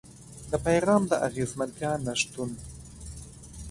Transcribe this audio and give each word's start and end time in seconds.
د 0.49 0.51
پيغام 0.65 1.01
د 1.07 1.13
اغېزمنتيا 1.27 1.91
نشتون. 2.05 2.49